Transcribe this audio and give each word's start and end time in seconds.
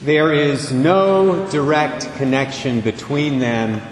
There 0.00 0.32
is 0.32 0.72
no 0.72 1.48
direct 1.50 2.14
connection 2.14 2.82
between 2.82 3.40
them 3.40 3.82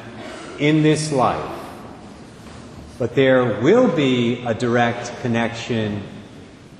in 0.60 0.84
this 0.84 1.10
life, 1.10 1.60
but 2.96 3.16
there 3.16 3.60
will 3.60 3.88
be 3.88 4.44
a 4.46 4.54
direct 4.54 5.20
connection 5.22 6.04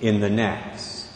in 0.00 0.20
the 0.20 0.30
next. 0.30 1.09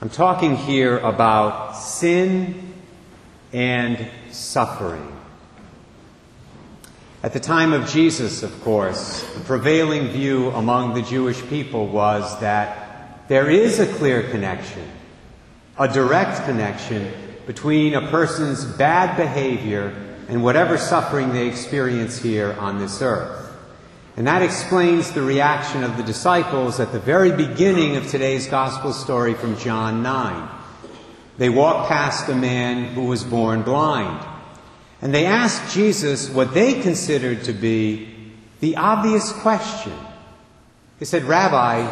I'm 0.00 0.08
talking 0.08 0.56
here 0.56 0.98
about 1.00 1.72
sin 1.72 2.72
and 3.52 4.08
suffering. 4.30 5.10
At 7.22 7.34
the 7.34 7.40
time 7.40 7.74
of 7.74 7.90
Jesus, 7.90 8.42
of 8.42 8.58
course, 8.62 9.22
the 9.34 9.40
prevailing 9.40 10.08
view 10.08 10.48
among 10.50 10.94
the 10.94 11.02
Jewish 11.02 11.42
people 11.48 11.88
was 11.88 12.40
that 12.40 13.28
there 13.28 13.50
is 13.50 13.80
a 13.80 13.86
clear 13.86 14.30
connection, 14.30 14.86
a 15.78 15.88
direct 15.88 16.44
connection 16.44 17.12
between 17.46 17.94
a 17.94 18.08
person's 18.10 18.64
bad 18.64 19.16
behavior 19.16 19.94
and 20.28 20.42
whatever 20.42 20.78
suffering 20.78 21.32
they 21.32 21.48
experience 21.48 22.18
here 22.18 22.52
on 22.58 22.78
this 22.78 23.02
earth. 23.02 23.52
And 24.16 24.26
that 24.28 24.42
explains 24.42 25.10
the 25.10 25.22
reaction 25.22 25.82
of 25.82 25.96
the 25.96 26.04
disciples 26.04 26.78
at 26.78 26.92
the 26.92 27.00
very 27.00 27.32
beginning 27.32 27.96
of 27.96 28.08
today's 28.08 28.46
gospel 28.46 28.92
story 28.92 29.34
from 29.34 29.58
John 29.58 30.02
9. 30.02 30.48
They 31.36 31.48
walked 31.48 31.88
past 31.88 32.28
a 32.28 32.34
man 32.34 32.94
who 32.94 33.06
was 33.06 33.24
born 33.24 33.62
blind. 33.62 34.24
And 35.02 35.12
they 35.12 35.26
asked 35.26 35.74
Jesus 35.74 36.30
what 36.30 36.54
they 36.54 36.80
considered 36.80 37.44
to 37.44 37.52
be 37.52 38.14
the 38.60 38.76
obvious 38.76 39.32
question. 39.32 39.92
They 41.00 41.06
said, 41.06 41.24
Rabbi, 41.24 41.82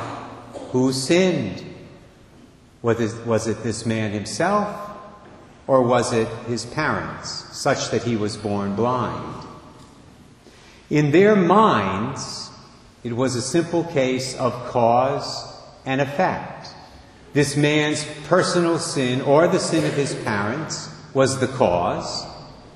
who 0.71 0.93
sinned? 0.93 1.72
Was 2.83 3.01
it, 3.01 3.27
was 3.27 3.47
it 3.47 3.63
this 3.63 3.87
man 3.87 4.11
himself? 4.11 4.91
Or 5.67 5.83
was 5.83 6.13
it 6.13 6.29
his 6.49 6.67
parents, 6.67 7.31
such 7.57 7.91
that 7.91 8.03
he 8.03 8.17
was 8.17 8.37
born 8.37 8.75
blind? 8.75 9.47
In 10.91 11.13
their 11.13 11.37
minds, 11.37 12.51
it 13.05 13.15
was 13.15 13.37
a 13.37 13.43
simple 13.43 13.85
case 13.85 14.37
of 14.37 14.53
cause 14.67 15.57
and 15.87 16.01
effect. 16.01 16.69
This 17.33 17.57
man's 17.57 18.05
personal 18.27 18.79
sin 18.79 19.23
or 19.23 19.49
the 19.49 19.59
sin 19.59 19.85
of 19.85 19.95
his 19.95 20.15
parents 20.17 20.91
was 21.15 21.41
the 21.41 21.47
cause, 21.47 22.27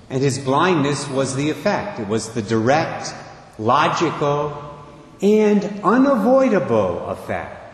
and 0.09 0.23
his 0.23 0.39
blindness 0.39 1.09
was 1.09 1.35
the 1.37 1.51
effect. 1.51 1.99
It 1.99 2.09
was 2.09 2.33
the 2.33 2.43
direct, 2.43 3.13
logical, 3.59 4.63
and 5.21 5.65
unavoidable 5.83 7.07
effect. 7.09 7.66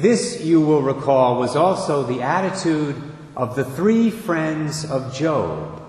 This, 0.00 0.40
you 0.40 0.62
will 0.62 0.80
recall, 0.80 1.38
was 1.38 1.56
also 1.56 2.04
the 2.04 2.22
attitude 2.22 2.96
of 3.36 3.54
the 3.54 3.66
three 3.66 4.10
friends 4.10 4.90
of 4.90 5.12
Job 5.12 5.82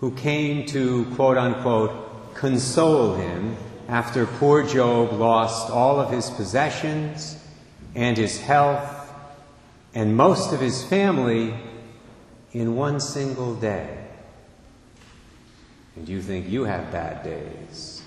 who 0.00 0.10
came 0.16 0.66
to, 0.66 1.04
quote 1.14 1.38
unquote, 1.38 2.34
console 2.34 3.14
him 3.14 3.56
after 3.86 4.26
poor 4.26 4.66
Job 4.66 5.12
lost 5.12 5.70
all 5.70 6.00
of 6.00 6.10
his 6.10 6.28
possessions 6.28 7.38
and 7.94 8.16
his 8.16 8.40
health 8.40 9.12
and 9.94 10.16
most 10.16 10.52
of 10.52 10.58
his 10.58 10.82
family 10.82 11.54
in 12.52 12.74
one 12.74 12.98
single 12.98 13.54
day. 13.54 14.08
And 15.94 16.08
you 16.08 16.20
think 16.20 16.48
you 16.48 16.64
have 16.64 16.90
bad 16.90 17.22
days. 17.22 18.02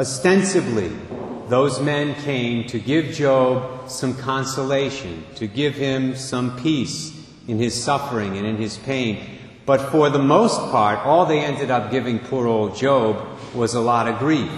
Ostensibly, 0.00 0.90
those 1.48 1.78
men 1.78 2.14
came 2.22 2.66
to 2.68 2.80
give 2.80 3.12
Job 3.12 3.90
some 3.90 4.14
consolation, 4.14 5.26
to 5.34 5.46
give 5.46 5.74
him 5.74 6.16
some 6.16 6.58
peace 6.62 7.14
in 7.46 7.58
his 7.58 7.74
suffering 7.84 8.38
and 8.38 8.46
in 8.46 8.56
his 8.56 8.78
pain. 8.78 9.22
But 9.66 9.90
for 9.90 10.08
the 10.08 10.18
most 10.18 10.58
part, 10.70 11.00
all 11.00 11.26
they 11.26 11.40
ended 11.40 11.70
up 11.70 11.90
giving 11.90 12.18
poor 12.18 12.46
old 12.46 12.76
Job 12.76 13.22
was 13.54 13.74
a 13.74 13.80
lot 13.80 14.08
of 14.08 14.18
grief. 14.18 14.50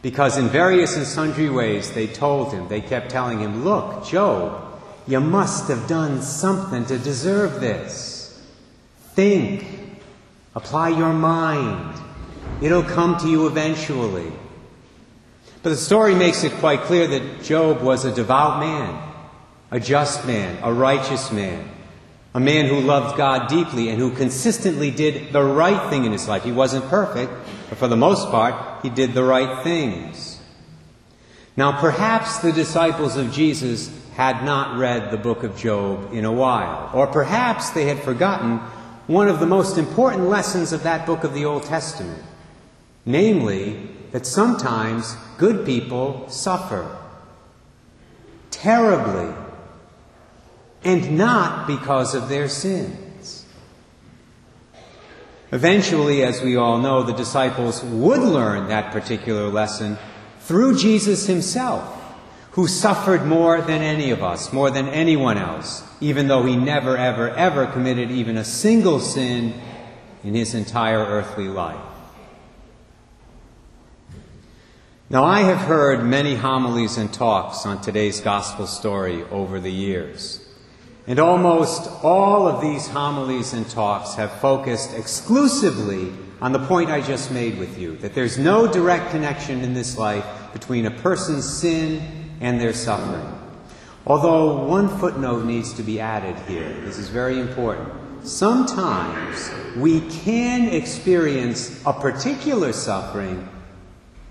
Because 0.00 0.38
in 0.38 0.46
various 0.46 0.96
and 0.96 1.04
sundry 1.04 1.50
ways 1.50 1.90
they 1.90 2.06
told 2.06 2.52
him, 2.52 2.68
they 2.68 2.80
kept 2.80 3.10
telling 3.10 3.40
him, 3.40 3.64
Look, 3.64 4.06
Job, 4.06 4.80
you 5.08 5.18
must 5.18 5.66
have 5.66 5.88
done 5.88 6.22
something 6.22 6.86
to 6.86 6.98
deserve 6.98 7.60
this. 7.60 8.40
Think, 9.16 9.66
apply 10.54 10.90
your 10.90 11.12
mind. 11.12 12.05
It'll 12.60 12.82
come 12.82 13.18
to 13.18 13.28
you 13.28 13.46
eventually. 13.46 14.32
But 15.62 15.70
the 15.70 15.76
story 15.76 16.14
makes 16.14 16.42
it 16.42 16.52
quite 16.52 16.82
clear 16.82 17.06
that 17.06 17.42
Job 17.42 17.82
was 17.82 18.04
a 18.04 18.14
devout 18.14 18.60
man, 18.60 19.02
a 19.70 19.78
just 19.78 20.26
man, 20.26 20.58
a 20.62 20.72
righteous 20.72 21.30
man, 21.30 21.68
a 22.34 22.40
man 22.40 22.66
who 22.66 22.80
loved 22.80 23.18
God 23.18 23.48
deeply 23.48 23.90
and 23.90 23.98
who 23.98 24.14
consistently 24.14 24.90
did 24.90 25.32
the 25.32 25.42
right 25.42 25.90
thing 25.90 26.04
in 26.04 26.12
his 26.12 26.28
life. 26.28 26.44
He 26.44 26.52
wasn't 26.52 26.86
perfect, 26.86 27.32
but 27.68 27.78
for 27.78 27.88
the 27.88 27.96
most 27.96 28.30
part, 28.30 28.82
he 28.82 28.88
did 28.88 29.12
the 29.12 29.24
right 29.24 29.62
things. 29.62 30.40
Now, 31.58 31.78
perhaps 31.78 32.38
the 32.38 32.52
disciples 32.52 33.16
of 33.16 33.32
Jesus 33.32 33.90
had 34.14 34.44
not 34.44 34.78
read 34.78 35.10
the 35.10 35.18
book 35.18 35.42
of 35.42 35.58
Job 35.58 36.12
in 36.12 36.24
a 36.24 36.32
while, 36.32 36.90
or 36.94 37.06
perhaps 37.06 37.70
they 37.70 37.84
had 37.84 37.98
forgotten 37.98 38.58
one 39.08 39.28
of 39.28 39.40
the 39.40 39.46
most 39.46 39.76
important 39.76 40.28
lessons 40.28 40.72
of 40.72 40.84
that 40.84 41.04
book 41.04 41.22
of 41.22 41.34
the 41.34 41.44
Old 41.44 41.64
Testament 41.64 42.22
namely, 43.06 43.88
that 44.10 44.26
sometimes 44.26 45.16
good 45.38 45.64
people 45.64 46.28
suffer 46.28 46.96
terribly 48.50 49.32
and 50.82 51.16
not 51.16 51.66
because 51.66 52.14
of 52.14 52.28
their 52.28 52.48
sins. 52.48 53.46
Eventually, 55.52 56.22
as 56.22 56.42
we 56.42 56.56
all 56.56 56.78
know, 56.78 57.02
the 57.02 57.12
disciples 57.12 57.82
would 57.84 58.20
learn 58.20 58.68
that 58.68 58.92
particular 58.92 59.48
lesson 59.48 59.96
through 60.40 60.76
Jesus 60.76 61.26
himself, 61.26 61.92
who 62.52 62.66
suffered 62.66 63.24
more 63.24 63.60
than 63.60 63.82
any 63.82 64.10
of 64.10 64.22
us, 64.22 64.52
more 64.52 64.70
than 64.70 64.88
anyone 64.88 65.38
else, 65.38 65.84
even 66.00 66.26
though 66.26 66.42
he 66.42 66.56
never, 66.56 66.96
ever, 66.96 67.30
ever 67.30 67.66
committed 67.66 68.10
even 68.10 68.36
a 68.36 68.44
single 68.44 68.98
sin 68.98 69.54
in 70.24 70.34
his 70.34 70.54
entire 70.54 71.04
earthly 71.04 71.48
life. 71.48 71.95
Now, 75.08 75.22
I 75.22 75.42
have 75.42 75.58
heard 75.58 76.04
many 76.04 76.34
homilies 76.34 76.96
and 76.96 77.14
talks 77.14 77.64
on 77.64 77.80
today's 77.80 78.20
gospel 78.20 78.66
story 78.66 79.22
over 79.30 79.60
the 79.60 79.70
years. 79.70 80.44
And 81.06 81.20
almost 81.20 81.88
all 82.02 82.48
of 82.48 82.60
these 82.60 82.88
homilies 82.88 83.52
and 83.52 83.70
talks 83.70 84.14
have 84.14 84.32
focused 84.40 84.94
exclusively 84.94 86.12
on 86.40 86.50
the 86.50 86.58
point 86.58 86.90
I 86.90 87.02
just 87.02 87.30
made 87.30 87.56
with 87.56 87.78
you 87.78 87.96
that 87.98 88.16
there's 88.16 88.36
no 88.36 88.66
direct 88.66 89.12
connection 89.12 89.60
in 89.60 89.74
this 89.74 89.96
life 89.96 90.26
between 90.52 90.86
a 90.86 90.90
person's 90.90 91.48
sin 91.48 92.02
and 92.40 92.60
their 92.60 92.72
suffering. 92.72 93.32
Although 94.08 94.64
one 94.66 94.88
footnote 94.98 95.44
needs 95.44 95.72
to 95.74 95.84
be 95.84 96.00
added 96.00 96.36
here, 96.48 96.80
this 96.80 96.98
is 96.98 97.10
very 97.10 97.38
important. 97.38 97.88
Sometimes 98.26 99.52
we 99.76 100.00
can 100.00 100.68
experience 100.68 101.80
a 101.86 101.92
particular 101.92 102.72
suffering 102.72 103.48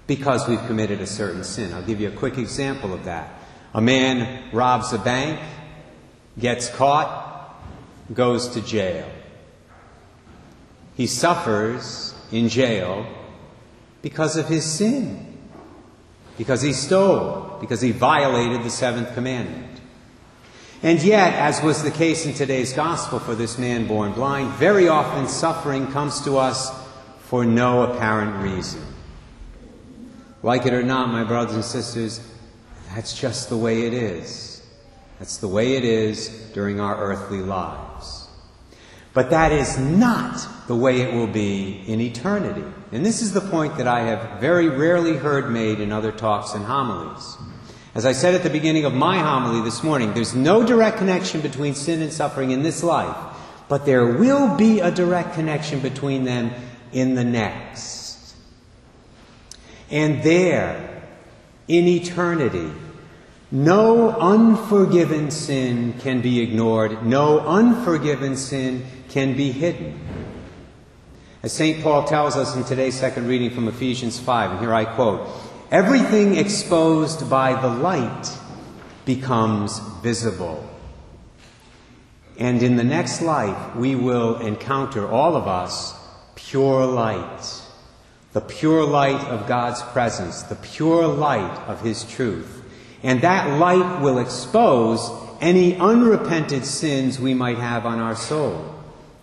because 0.07 0.47
we've 0.47 0.65
committed 0.67 1.01
a 1.01 1.07
certain 1.07 1.43
sin. 1.43 1.73
I'll 1.73 1.81
give 1.81 1.99
you 1.99 2.09
a 2.09 2.15
quick 2.15 2.37
example 2.37 2.93
of 2.93 3.05
that. 3.05 3.33
A 3.73 3.81
man 3.81 4.51
robs 4.53 4.93
a 4.93 4.99
bank 4.99 5.39
gets 6.37 6.69
caught, 6.69 7.55
goes 8.13 8.49
to 8.49 8.61
jail. 8.61 9.09
He 10.95 11.07
suffers 11.07 12.13
in 12.31 12.49
jail 12.49 13.05
because 14.01 14.37
of 14.37 14.47
his 14.47 14.63
sin, 14.63 15.37
because 16.37 16.61
he 16.61 16.71
stole, 16.71 17.57
because 17.59 17.81
he 17.81 17.91
violated 17.91 18.63
the 18.63 18.69
seventh 18.69 19.13
commandment. 19.13 19.81
And 20.83 21.01
yet, 21.01 21.33
as 21.33 21.63
was 21.63 21.83
the 21.83 21.91
case 21.91 22.25
in 22.25 22.33
today's 22.33 22.71
gospel 22.71 23.19
for 23.19 23.33
this 23.33 23.57
man 23.57 23.87
born 23.87 24.11
blind, 24.11 24.51
very 24.51 24.87
often 24.87 25.27
suffering 25.27 25.87
comes 25.87 26.21
to 26.21 26.37
us 26.37 26.71
for 27.21 27.43
no 27.43 27.91
apparent 27.91 28.43
reason. 28.43 28.81
Like 30.45 30.67
it 30.67 30.75
or 30.75 30.83
not, 30.83 31.09
my 31.09 31.23
brothers 31.23 31.55
and 31.55 31.65
sisters, 31.65 32.21
that's 32.93 33.19
just 33.19 33.49
the 33.49 33.57
way 33.57 33.87
it 33.87 33.95
is. 33.95 34.61
That's 35.17 35.37
the 35.37 35.47
way 35.47 35.75
it 35.75 35.83
is 35.83 36.27
during 36.53 36.79
our 36.79 36.95
earthly 36.95 37.39
lives. 37.39 38.27
But 39.15 39.31
that 39.31 39.51
is 39.51 39.79
not 39.79 40.37
the 40.67 40.75
way 40.75 41.01
it 41.01 41.15
will 41.15 41.25
be 41.25 41.83
in 41.87 41.99
eternity. 41.99 42.63
And 42.91 43.03
this 43.03 43.23
is 43.23 43.33
the 43.33 43.41
point 43.41 43.75
that 43.77 43.87
I 43.87 44.01
have 44.01 44.39
very 44.39 44.69
rarely 44.69 45.17
heard 45.17 45.49
made 45.49 45.79
in 45.79 45.91
other 45.91 46.11
talks 46.11 46.53
and 46.53 46.63
homilies. 46.63 47.37
As 47.95 48.05
I 48.05 48.11
said 48.11 48.35
at 48.35 48.43
the 48.43 48.51
beginning 48.51 48.85
of 48.85 48.93
my 48.93 49.17
homily 49.17 49.63
this 49.63 49.81
morning, 49.81 50.13
there's 50.13 50.35
no 50.35 50.63
direct 50.63 50.99
connection 50.99 51.41
between 51.41 51.73
sin 51.73 52.03
and 52.03 52.13
suffering 52.13 52.51
in 52.51 52.61
this 52.61 52.83
life, 52.83 53.17
but 53.67 53.87
there 53.87 54.05
will 54.05 54.55
be 54.55 54.79
a 54.79 54.91
direct 54.91 55.33
connection 55.33 55.79
between 55.79 56.23
them 56.23 56.51
in 56.91 57.15
the 57.15 57.23
next. 57.23 58.04
And 59.89 60.23
there, 60.23 61.03
in 61.67 61.87
eternity, 61.87 62.71
No 63.51 64.09
unforgiven 64.09 65.31
sin 65.31 65.93
can 65.99 66.21
be 66.21 66.41
ignored. 66.41 67.05
No 67.05 67.39
unforgiven 67.39 68.35
sin 68.35 68.85
can 69.09 69.37
be 69.37 69.51
hidden. 69.51 69.99
As 71.43 71.53
St. 71.53 71.83
Paul 71.83 72.05
tells 72.05 72.35
us 72.35 72.55
in 72.55 72.63
today's 72.63 72.99
second 72.99 73.27
reading 73.27 73.51
from 73.51 73.67
Ephesians 73.67 74.19
5, 74.19 74.51
and 74.51 74.59
here 74.59 74.73
I 74.73 74.85
quote 74.85 75.29
Everything 75.71 76.35
exposed 76.35 77.29
by 77.29 77.59
the 77.61 77.67
light 77.67 78.29
becomes 79.05 79.79
visible. 80.01 80.67
And 82.37 82.61
in 82.61 82.75
the 82.75 82.83
next 82.83 83.21
life, 83.21 83.75
we 83.75 83.95
will 83.95 84.37
encounter, 84.39 85.07
all 85.07 85.35
of 85.35 85.47
us, 85.47 85.95
pure 86.35 86.85
light. 86.85 87.61
The 88.35 88.41
pure 88.41 88.83
light 88.83 89.25
of 89.29 89.47
God's 89.47 89.81
presence, 89.81 90.41
the 90.43 90.57
pure 90.57 91.07
light 91.07 91.57
of 91.69 91.79
His 91.79 92.03
truth. 92.03 92.63
And 93.01 93.21
that 93.21 93.57
light 93.57 94.01
will 94.01 94.17
expose 94.17 95.09
any 95.39 95.77
unrepented 95.77 96.65
sins 96.65 97.17
we 97.17 97.33
might 97.33 97.59
have 97.59 97.85
on 97.85 97.99
our 97.99 98.17
soul. 98.17 98.75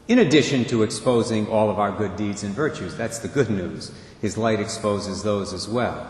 In 0.08 0.18
addition 0.18 0.64
to 0.64 0.82
exposing 0.82 1.46
all 1.48 1.68
of 1.68 1.78
our 1.78 1.92
good 1.92 2.16
deeds 2.16 2.42
and 2.42 2.54
virtues. 2.54 2.96
That's 2.96 3.18
the 3.18 3.28
good 3.28 3.50
news. 3.50 3.92
His 4.22 4.38
light 4.38 4.60
exposes 4.60 5.22
those 5.22 5.52
as 5.52 5.68
well. 5.68 6.08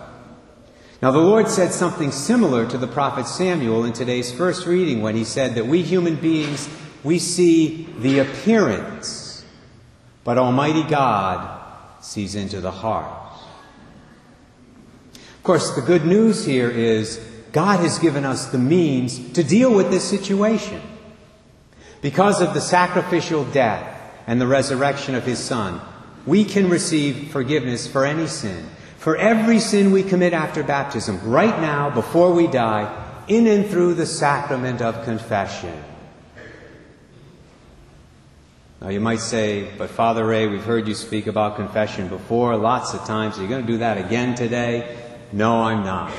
Now, 1.02 1.10
the 1.10 1.18
Lord 1.18 1.48
said 1.48 1.72
something 1.72 2.12
similar 2.12 2.70
to 2.70 2.78
the 2.78 2.86
prophet 2.86 3.26
Samuel 3.26 3.84
in 3.84 3.94
today's 3.94 4.30
first 4.30 4.64
reading 4.64 5.02
when 5.02 5.16
he 5.16 5.24
said 5.24 5.56
that 5.56 5.66
we 5.66 5.82
human 5.82 6.14
beings, 6.14 6.68
we 7.02 7.18
see 7.18 7.88
the 7.98 8.20
appearance, 8.20 9.44
but 10.22 10.38
Almighty 10.38 10.84
God 10.84 11.61
sees 12.02 12.34
into 12.34 12.60
the 12.60 12.70
heart. 12.70 13.32
Of 15.14 15.42
course, 15.42 15.70
the 15.74 15.82
good 15.82 16.04
news 16.04 16.44
here 16.44 16.70
is 16.70 17.20
God 17.52 17.80
has 17.80 17.98
given 17.98 18.24
us 18.24 18.46
the 18.46 18.58
means 18.58 19.32
to 19.32 19.42
deal 19.42 19.74
with 19.74 19.90
this 19.90 20.04
situation. 20.04 20.80
Because 22.00 22.40
of 22.40 22.54
the 22.54 22.60
sacrificial 22.60 23.44
death 23.46 23.88
and 24.26 24.40
the 24.40 24.46
resurrection 24.46 25.14
of 25.14 25.24
His 25.24 25.38
Son, 25.38 25.80
we 26.26 26.44
can 26.44 26.68
receive 26.68 27.30
forgiveness 27.30 27.86
for 27.86 28.04
any 28.04 28.26
sin. 28.26 28.66
For 28.98 29.16
every 29.16 29.58
sin 29.58 29.90
we 29.90 30.02
commit 30.02 30.32
after 30.32 30.62
baptism, 30.62 31.20
right 31.28 31.60
now, 31.60 31.90
before 31.90 32.32
we 32.32 32.46
die, 32.46 33.24
in 33.26 33.46
and 33.46 33.68
through 33.68 33.94
the 33.94 34.06
sacrament 34.06 34.80
of 34.80 35.04
confession. 35.04 35.82
Now 38.82 38.88
you 38.88 38.98
might 38.98 39.20
say, 39.20 39.70
but 39.78 39.90
Father 39.90 40.26
Ray, 40.26 40.48
we've 40.48 40.64
heard 40.64 40.88
you 40.88 40.94
speak 40.94 41.28
about 41.28 41.54
confession 41.54 42.08
before 42.08 42.56
lots 42.56 42.94
of 42.94 43.04
times. 43.04 43.38
Are 43.38 43.42
you 43.42 43.48
going 43.48 43.64
to 43.64 43.72
do 43.72 43.78
that 43.78 43.96
again 43.96 44.34
today? 44.34 44.98
No, 45.30 45.62
I'm 45.62 45.84
not. 45.84 46.12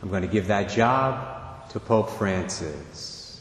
I'm 0.00 0.10
going 0.10 0.22
to 0.22 0.28
give 0.28 0.46
that 0.46 0.70
job 0.70 1.68
to 1.70 1.80
Pope 1.80 2.08
Francis. 2.10 3.40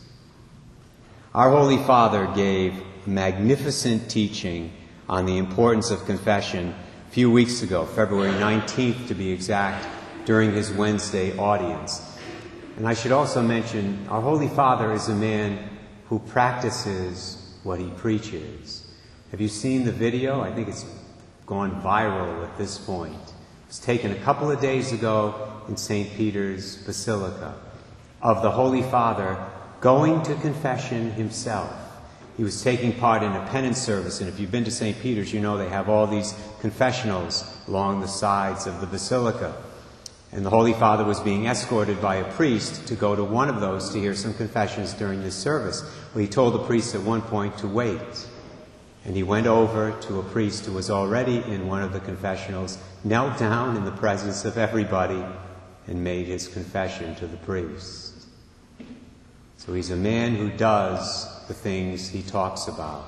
Our 1.36 1.52
Holy 1.52 1.78
Father 1.78 2.28
gave 2.34 2.74
a 3.06 3.10
magnificent 3.12 4.10
teaching 4.10 4.74
on 5.08 5.28
the 5.28 5.38
importance 5.38 5.92
of 5.92 6.04
confession 6.08 6.74
a 7.08 7.12
few 7.12 7.30
weeks 7.30 7.62
ago, 7.62 7.86
February 7.86 8.34
19th 8.34 9.08
to 9.10 9.14
be 9.14 9.32
exact, 9.32 9.86
during 10.26 10.52
his 10.52 10.72
Wednesday 10.72 11.38
audience. 11.38 12.18
And 12.78 12.88
I 12.88 12.96
should 12.96 13.12
also 13.12 13.44
mention 13.44 14.08
our 14.10 14.22
Holy 14.22 14.48
Father 14.48 14.94
is 14.94 15.10
a 15.10 15.16
man 15.16 15.60
who 16.06 16.18
practices 16.18 17.37
what 17.68 17.80
he 17.80 17.90
preaches. 17.98 18.88
Have 19.32 19.42
you 19.42 19.50
seen 19.50 19.84
the 19.84 19.92
video? 19.92 20.40
I 20.40 20.54
think 20.54 20.70
it's 20.70 20.86
gone 21.46 21.82
viral 21.82 22.44
at 22.46 22.58
this 22.58 22.78
point. 22.78 23.14
It 23.14 23.68
was 23.68 23.80
taken 23.80 24.12
a 24.12 24.20
couple 24.20 24.50
of 24.50 24.62
days 24.62 24.94
ago 24.94 25.52
in 25.68 25.76
St. 25.76 26.10
Peter's 26.14 26.78
Basilica 26.78 27.54
of 28.22 28.42
the 28.42 28.50
Holy 28.50 28.82
Father 28.84 29.38
going 29.82 30.24
to 30.24 30.34
confession 30.36 31.12
himself. 31.12 31.70
He 32.38 32.44
was 32.44 32.64
taking 32.64 32.94
part 32.94 33.22
in 33.22 33.34
a 33.34 33.46
penance 33.48 33.82
service, 33.82 34.22
and 34.22 34.30
if 34.30 34.40
you've 34.40 34.52
been 34.52 34.64
to 34.64 34.72
St. 34.72 34.98
Peter's, 35.02 35.34
you 35.34 35.42
know 35.42 35.58
they 35.58 35.68
have 35.68 35.90
all 35.90 36.08
these 36.08 36.36
confessionals 36.62 37.44
along 37.68 38.00
the 38.00 38.08
sides 38.08 38.66
of 38.66 38.80
the 38.80 38.88
basilica. 38.88 39.54
And 40.32 40.46
the 40.46 40.50
Holy 40.50 40.74
Father 40.74 41.06
was 41.06 41.20
being 41.22 41.46
escorted 41.46 42.02
by 42.02 42.16
a 42.16 42.32
priest 42.34 42.88
to 42.88 42.96
go 42.96 43.16
to 43.16 43.24
one 43.24 43.48
of 43.48 43.62
those 43.62 43.90
to 43.92 44.00
hear 44.00 44.14
some 44.14 44.34
confessions 44.34 44.94
during 44.94 45.24
this 45.24 45.36
service. 45.36 45.82
Well, 46.14 46.22
he 46.22 46.28
told 46.28 46.54
the 46.54 46.66
priest 46.66 46.96
at 46.96 47.02
one 47.02 47.22
point 47.22 47.58
to 47.60 47.68
wait. 47.68 48.28
And 49.06 49.16
he 49.16 49.24
went 49.24 49.48
over 49.48 49.98
to 50.02 50.20
a 50.20 50.24
priest 50.24 50.66
who 50.66 50.74
was 50.74 50.90
already 50.90 51.38
in 51.38 51.68
one 51.68 51.82
of 51.82 51.94
the 51.94 52.02
confessionals, 52.02 52.78
knelt 53.06 53.40
down 53.40 53.78
in 53.78 53.86
the 53.86 53.92
presence 53.92 54.44
of 54.44 54.58
everybody, 54.58 55.24
and 55.88 56.04
made 56.04 56.28
his 56.28 56.50
confession 56.50 57.16
to 57.16 57.26
the 57.26 57.38
priest. 57.38 58.28
So 59.56 59.74
he's 59.74 59.92
a 59.92 59.96
man 59.96 60.36
who 60.36 60.50
does 60.50 61.48
the 61.48 61.54
things 61.54 62.10
he 62.10 62.22
talks 62.22 62.68
about, 62.68 63.06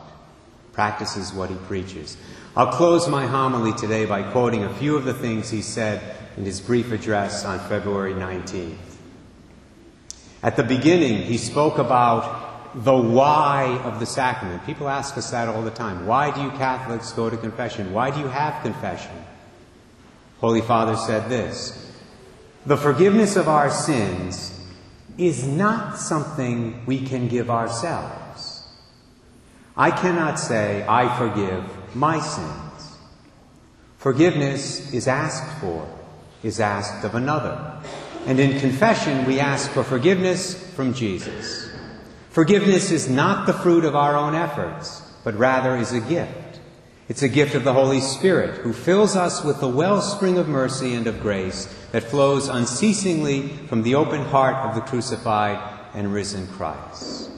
practices 0.71 1.33
what 1.33 1.49
he 1.49 1.55
preaches. 1.57 2.15
I'll 2.55 2.71
close 2.71 3.09
my 3.09 3.27
homily 3.27 3.73
today 3.73 4.05
by 4.05 4.23
quoting 4.23 4.63
a 4.63 4.73
few 4.75 4.95
of 4.95 5.03
the 5.03 5.13
things 5.13 5.49
he 5.49 5.61
said 5.61 6.15
in 6.37 6.45
his 6.45 6.61
brief 6.61 6.91
address 6.91 7.45
on 7.45 7.59
February 7.67 8.13
19th. 8.13 8.77
At 10.41 10.55
the 10.55 10.63
beginning, 10.63 11.23
he 11.23 11.37
spoke 11.37 11.77
about 11.77 12.49
the 12.83 12.95
why 12.95 13.81
of 13.83 13.99
the 13.99 14.05
sacrament. 14.05 14.65
People 14.65 14.87
ask 14.87 15.17
us 15.17 15.31
that 15.31 15.47
all 15.47 15.61
the 15.61 15.71
time. 15.71 16.05
Why 16.05 16.31
do 16.31 16.41
you 16.41 16.51
Catholics 16.51 17.11
go 17.11 17.29
to 17.29 17.37
confession? 17.37 17.93
Why 17.93 18.11
do 18.11 18.19
you 18.19 18.27
have 18.27 18.61
confession? 18.63 19.11
Holy 20.39 20.61
Father 20.61 20.95
said 20.95 21.29
this 21.29 21.91
The 22.65 22.77
forgiveness 22.77 23.35
of 23.35 23.47
our 23.49 23.69
sins 23.69 24.55
is 25.17 25.45
not 25.45 25.97
something 25.97 26.85
we 26.85 27.01
can 27.01 27.27
give 27.27 27.49
ourselves. 27.49 28.63
I 29.75 29.91
cannot 29.91 30.39
say, 30.39 30.85
I 30.87 31.17
forgive 31.17 31.95
my 31.95 32.19
sins. 32.19 32.97
Forgiveness 33.97 34.93
is 34.93 35.07
asked 35.07 35.59
for, 35.59 35.87
is 36.43 36.59
asked 36.59 37.03
of 37.03 37.15
another. 37.15 37.77
And 38.25 38.39
in 38.39 38.59
confession, 38.59 39.25
we 39.25 39.39
ask 39.39 39.71
for 39.71 39.83
forgiveness 39.83 40.55
from 40.73 40.93
Jesus. 40.93 41.69
Forgiveness 42.29 42.91
is 42.91 43.09
not 43.09 43.47
the 43.47 43.53
fruit 43.53 43.85
of 43.85 43.95
our 43.95 44.15
own 44.15 44.35
efforts, 44.35 45.01
but 45.23 45.35
rather 45.35 45.75
is 45.75 45.93
a 45.93 45.99
gift. 45.99 46.59
It's 47.07 47.23
a 47.23 47.29
gift 47.29 47.55
of 47.55 47.63
the 47.63 47.73
Holy 47.73 48.01
Spirit, 48.01 48.59
who 48.59 48.71
fills 48.71 49.15
us 49.15 49.43
with 49.43 49.59
the 49.59 49.67
wellspring 49.67 50.37
of 50.37 50.47
mercy 50.47 50.93
and 50.93 51.07
of 51.07 51.21
grace 51.21 51.65
that 51.91 52.03
flows 52.03 52.47
unceasingly 52.47 53.47
from 53.67 53.81
the 53.81 53.95
open 53.95 54.21
heart 54.25 54.55
of 54.57 54.75
the 54.75 54.81
crucified 54.81 55.59
and 55.95 56.13
risen 56.13 56.47
Christ. 56.47 57.31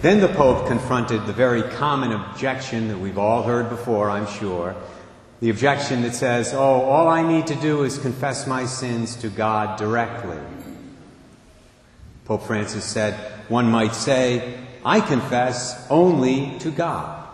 Then 0.00 0.20
the 0.20 0.28
Pope 0.28 0.66
confronted 0.66 1.26
the 1.26 1.32
very 1.34 1.62
common 1.62 2.12
objection 2.12 2.88
that 2.88 2.98
we've 2.98 3.18
all 3.18 3.42
heard 3.42 3.68
before, 3.68 4.10
I'm 4.10 4.26
sure. 4.26 4.74
The 5.42 5.50
objection 5.50 6.02
that 6.02 6.14
says, 6.14 6.54
oh, 6.54 6.82
all 6.82 7.08
I 7.08 7.26
need 7.26 7.48
to 7.48 7.56
do 7.56 7.82
is 7.82 7.98
confess 7.98 8.46
my 8.46 8.64
sins 8.64 9.16
to 9.16 9.28
God 9.28 9.76
directly. 9.76 10.38
Pope 12.26 12.44
Francis 12.44 12.84
said, 12.84 13.14
one 13.48 13.68
might 13.68 13.96
say, 13.96 14.56
I 14.84 15.00
confess 15.00 15.84
only 15.90 16.56
to 16.60 16.70
God. 16.70 17.26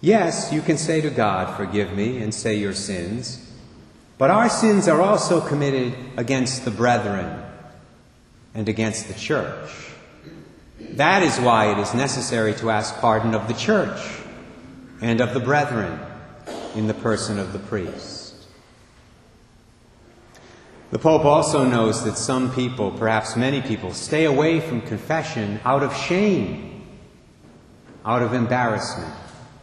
Yes, 0.00 0.52
you 0.52 0.62
can 0.62 0.76
say 0.76 1.00
to 1.00 1.10
God, 1.10 1.56
Forgive 1.56 1.92
me, 1.92 2.20
and 2.20 2.34
say 2.34 2.56
your 2.56 2.74
sins, 2.74 3.52
but 4.18 4.32
our 4.32 4.48
sins 4.48 4.88
are 4.88 5.00
also 5.00 5.40
committed 5.40 5.94
against 6.16 6.64
the 6.64 6.72
brethren 6.72 7.40
and 8.52 8.68
against 8.68 9.06
the 9.06 9.14
church. 9.14 9.70
That 10.80 11.22
is 11.22 11.38
why 11.38 11.70
it 11.70 11.78
is 11.78 11.94
necessary 11.94 12.54
to 12.54 12.70
ask 12.70 12.96
pardon 12.96 13.32
of 13.32 13.46
the 13.46 13.54
church 13.54 14.00
and 15.00 15.20
of 15.20 15.34
the 15.34 15.40
brethren 15.40 16.00
in 16.74 16.86
the 16.86 16.94
person 16.94 17.38
of 17.38 17.52
the 17.52 17.58
priest. 17.58 18.34
The 20.90 20.98
Pope 20.98 21.24
also 21.24 21.64
knows 21.64 22.04
that 22.04 22.16
some 22.16 22.54
people, 22.54 22.92
perhaps 22.92 23.36
many 23.36 23.60
people, 23.60 23.92
stay 23.92 24.26
away 24.26 24.60
from 24.60 24.80
confession 24.80 25.60
out 25.64 25.82
of 25.82 25.96
shame, 25.96 26.86
out 28.04 28.22
of 28.22 28.32
embarrassment, 28.32 29.12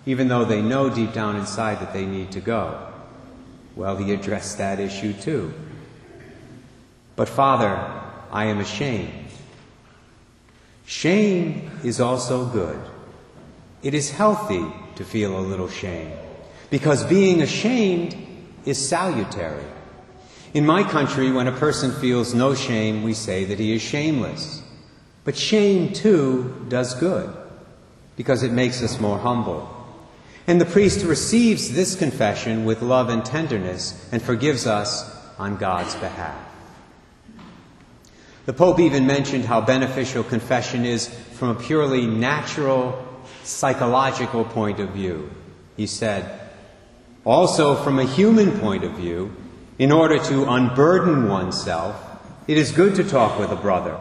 even 0.06 0.28
though 0.28 0.44
they 0.44 0.62
know 0.62 0.90
deep 0.90 1.14
down 1.14 1.36
inside 1.36 1.80
that 1.80 1.94
they 1.94 2.06
need 2.06 2.32
to 2.32 2.42
go. 2.42 2.88
Well, 3.76 3.96
he 3.96 4.12
addressed 4.14 4.58
that 4.58 4.80
issue 4.80 5.14
too. 5.14 5.54
But, 7.16 7.30
Father, 7.30 7.78
I 8.32 8.46
am 8.46 8.60
ashamed. 8.60 9.30
Shame 10.86 11.72
is 11.84 12.02
also 12.02 12.46
good. 12.46 12.80
It 13.84 13.94
is 13.94 14.12
healthy 14.12 14.66
to 14.96 15.06
feel 15.06 15.40
a 15.40 15.42
little 15.42 15.70
shame, 15.70 16.12
because 16.72 17.04
being 17.04 17.44
ashamed 17.44 18.16
is 18.66 18.90
salutary. 18.90 19.64
In 20.56 20.66
my 20.66 20.84
country, 20.84 21.32
when 21.32 21.48
a 21.48 21.52
person 21.52 21.92
feels 21.92 22.34
no 22.34 22.56
shame, 22.56 23.04
we 23.04 23.14
say 23.14 23.46
that 23.46 23.60
he 23.60 23.76
is 23.76 23.82
shameless. 23.82 24.64
But 25.24 25.38
shame, 25.38 25.94
too, 25.94 26.66
does 26.70 26.96
good, 26.96 27.32
because 28.16 28.42
it 28.42 28.52
makes 28.52 28.82
us 28.82 29.00
more 29.00 29.20
humble. 29.20 29.70
And 30.48 30.60
the 30.60 30.66
priest 30.66 31.06
receives 31.06 31.74
this 31.74 31.96
confession 31.96 32.66
with 32.66 32.82
love 32.82 33.10
and 33.10 33.24
tenderness 33.24 34.10
and 34.12 34.22
forgives 34.22 34.66
us 34.66 35.10
on 35.38 35.58
God's 35.58 35.94
behalf. 35.96 36.48
The 38.46 38.54
Pope 38.54 38.80
even 38.80 39.06
mentioned 39.06 39.46
how 39.46 39.62
beneficial 39.62 40.24
confession 40.24 40.84
is 40.84 41.08
from 41.34 41.50
a 41.50 41.56
purely 41.56 42.08
natural, 42.08 43.06
psychological 43.44 44.44
point 44.46 44.80
of 44.80 44.90
view. 44.90 45.30
He 45.78 45.86
said, 45.86 46.41
also 47.26 47.76
from 47.76 48.00
a 48.00 48.06
human 48.06 48.60
point 48.60 48.84
of 48.84 48.94
view, 48.94 49.36
in 49.78 49.92
order 49.92 50.20
to 50.20 50.50
unburden 50.50 51.28
oneself, 51.28 51.96
it 52.48 52.58
is 52.58 52.72
good 52.72 52.96
to 52.96 53.04
talk 53.04 53.40
with 53.40 53.52
a 53.52 53.56
brother 53.56 54.00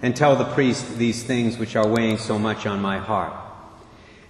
and 0.00 0.16
tell 0.16 0.36
the 0.36 0.44
priest 0.44 0.96
these 0.96 1.22
things 1.22 1.58
which 1.58 1.76
are 1.76 1.86
weighing 1.86 2.18
so 2.18 2.38
much 2.38 2.66
on 2.66 2.80
my 2.80 2.98
heart. 2.98 3.32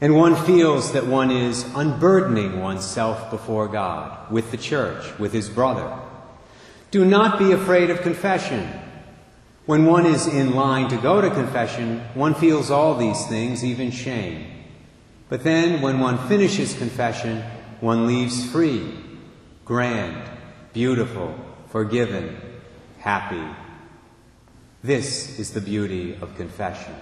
And 0.00 0.16
one 0.16 0.34
feels 0.34 0.92
that 0.92 1.06
one 1.06 1.30
is 1.30 1.64
unburdening 1.74 2.60
oneself 2.60 3.30
before 3.30 3.68
God, 3.68 4.30
with 4.32 4.50
the 4.50 4.56
church, 4.56 5.16
with 5.18 5.32
his 5.32 5.48
brother. 5.48 5.96
Do 6.90 7.04
not 7.04 7.38
be 7.38 7.52
afraid 7.52 7.88
of 7.88 8.02
confession. 8.02 8.68
When 9.64 9.86
one 9.86 10.04
is 10.04 10.26
in 10.26 10.54
line 10.54 10.88
to 10.88 10.96
go 10.96 11.20
to 11.20 11.30
confession, 11.30 12.00
one 12.14 12.34
feels 12.34 12.70
all 12.70 12.96
these 12.96 13.26
things, 13.28 13.64
even 13.64 13.92
shame. 13.92 14.44
But 15.28 15.44
then, 15.44 15.80
when 15.80 16.00
one 16.00 16.18
finishes 16.28 16.76
confession, 16.76 17.44
one 17.82 18.06
leaves 18.06 18.48
free, 18.52 18.94
grand, 19.64 20.22
beautiful, 20.72 21.34
forgiven, 21.70 22.40
happy. 23.00 23.44
This 24.84 25.40
is 25.40 25.52
the 25.52 25.60
beauty 25.60 26.16
of 26.20 26.36
confession. 26.36 26.94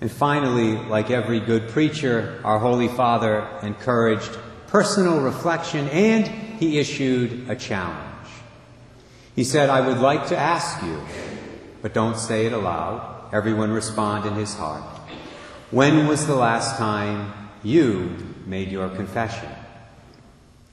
And 0.00 0.10
finally, 0.10 0.72
like 0.72 1.12
every 1.12 1.38
good 1.38 1.68
preacher, 1.68 2.40
our 2.42 2.58
Holy 2.58 2.88
Father 2.88 3.48
encouraged 3.62 4.36
personal 4.66 5.20
reflection 5.20 5.88
and 5.90 6.26
he 6.58 6.80
issued 6.80 7.48
a 7.48 7.54
challenge. 7.54 8.28
He 9.36 9.44
said, 9.44 9.70
I 9.70 9.86
would 9.86 9.98
like 9.98 10.26
to 10.28 10.36
ask 10.36 10.82
you, 10.82 11.00
but 11.82 11.94
don't 11.94 12.18
say 12.18 12.46
it 12.46 12.52
aloud. 12.52 13.32
Everyone 13.32 13.70
respond 13.70 14.26
in 14.26 14.34
his 14.34 14.54
heart. 14.54 14.82
When 15.70 16.08
was 16.08 16.26
the 16.26 16.34
last 16.34 16.78
time 16.78 17.45
you 17.66 18.16
made 18.46 18.70
your 18.70 18.88
confession? 18.88 19.48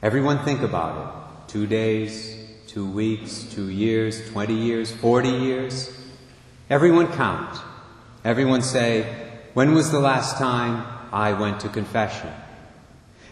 Everyone 0.02 0.40
think 0.46 0.62
about 0.62 0.94
it. 1.00 1.50
Two 1.52 1.66
days, 1.66 2.38
two 2.68 2.88
weeks, 2.88 3.44
two 3.52 3.70
years, 3.70 4.30
20 4.30 4.54
years, 4.54 4.92
40 4.92 5.30
years. 5.30 5.98
Everyone 6.70 7.08
count. 7.08 7.60
Everyone 8.24 8.62
say, 8.62 9.12
when 9.54 9.74
was 9.74 9.92
the 9.92 10.00
last 10.00 10.38
time 10.38 10.86
I 11.12 11.34
went 11.34 11.62
to 11.62 11.70
confession? 11.70 12.32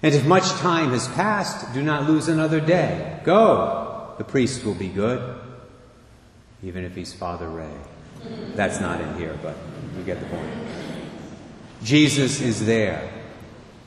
And 0.03 0.15
if 0.15 0.25
much 0.25 0.49
time 0.53 0.89
has 0.89 1.07
passed, 1.09 1.71
do 1.73 1.83
not 1.83 2.09
lose 2.09 2.27
another 2.27 2.59
day. 2.59 3.19
Go. 3.23 4.15
The 4.17 4.23
priest 4.23 4.65
will 4.65 4.75
be 4.75 4.89
good, 4.89 5.39
even 6.63 6.83
if 6.83 6.95
he's 6.95 7.13
Father 7.13 7.47
Ray. 7.47 7.73
That's 8.55 8.79
not 8.79 9.01
in 9.01 9.15
here, 9.17 9.37
but 9.41 9.55
you 9.97 10.03
get 10.03 10.19
the 10.19 10.25
point. 10.25 10.49
Jesus 11.83 12.41
is 12.41 12.65
there. 12.65 13.10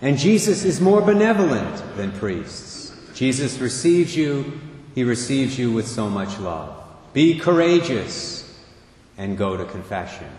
And 0.00 0.18
Jesus 0.18 0.64
is 0.64 0.80
more 0.80 1.00
benevolent 1.00 1.96
than 1.96 2.12
priests. 2.12 2.92
Jesus 3.14 3.58
receives 3.58 4.16
you, 4.16 4.60
he 4.94 5.04
receives 5.04 5.58
you 5.58 5.72
with 5.72 5.86
so 5.86 6.08
much 6.10 6.38
love. 6.38 6.82
Be 7.12 7.38
courageous 7.38 8.58
and 9.16 9.38
go 9.38 9.56
to 9.56 9.64
confession. 9.64 10.30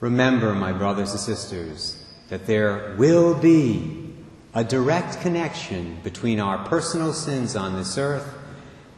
Remember, 0.00 0.54
my 0.54 0.72
brothers 0.72 1.12
and 1.12 1.20
sisters, 1.20 2.04
that 2.28 2.46
there 2.46 2.94
will 2.98 3.34
be 3.34 4.12
a 4.52 4.64
direct 4.64 5.20
connection 5.20 5.98
between 6.02 6.40
our 6.40 6.66
personal 6.66 7.12
sins 7.12 7.56
on 7.56 7.74
this 7.74 7.96
earth 7.96 8.34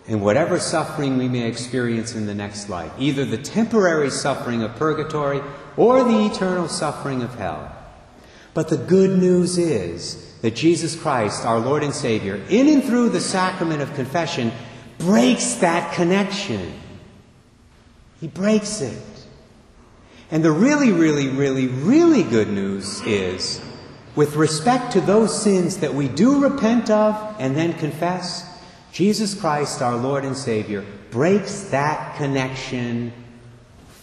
and 0.09 0.23
whatever 0.23 0.59
suffering 0.61 1.17
we 1.17 1.29
may 1.29 1.47
experience 1.47 2.15
in 2.15 2.27
the 2.27 2.35
next 2.35 2.69
life, 2.69 2.93
either 2.99 3.25
the 3.25 3.39
temporary 3.39 4.11
suffering 4.11 4.63
of 4.63 4.75
purgatory 4.77 5.41
or 5.77 6.05
the 6.05 6.27
eternal 6.27 6.69
suffering 6.69 7.23
of 7.23 7.35
hell. 7.35 7.73
But 8.55 8.69
the 8.69 8.77
good 8.77 9.19
news 9.19 9.59
is 9.59 10.35
that 10.41 10.55
Jesus 10.55 10.95
Christ, 10.99 11.45
our 11.45 11.59
Lord 11.59 11.83
and 11.83 11.93
Savior, 11.93 12.41
in 12.49 12.69
and 12.69 12.83
through 12.85 13.11
the 13.11 13.21
sacrament 13.21 13.83
of 13.83 13.93
confession, 13.95 14.53
breaks 14.99 15.57
that 15.57 15.93
connection. 15.95 16.73
He 18.21 18.29
breaks 18.29 18.81
it. 18.81 19.03
And 20.31 20.45
the 20.45 20.53
really, 20.53 20.93
really, 20.93 21.29
really, 21.29 21.67
really 21.67 22.23
good 22.23 22.49
news 22.49 23.03
is 23.03 23.61
with 24.15 24.37
respect 24.37 24.93
to 24.93 25.01
those 25.01 25.43
sins 25.43 25.79
that 25.79 25.93
we 25.93 26.09
do 26.09 26.43
repent 26.43 26.91
of 26.91 27.37
and 27.39 27.55
then 27.55 27.75
confess, 27.75 28.56
Jesus 28.97 29.39
Christ, 29.39 29.83
our 29.83 29.95
Lord 29.95 30.25
and 30.25 30.35
Savior, 30.35 30.83
breaks 31.11 31.65
that 31.65 32.17
connection 32.17 33.13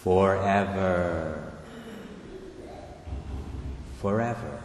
forever. 0.03 1.51
Forever. 4.00 4.62